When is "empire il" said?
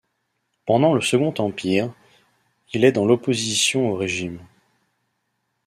1.37-2.85